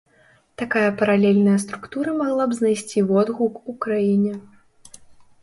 Такая 0.61 0.89
паралельная 1.01 1.59
структура 1.65 2.15
магла 2.23 2.43
б 2.55 2.59
знайсці 2.61 2.99
водгук 3.11 3.53
у 3.75 3.79
краіне. 3.87 4.33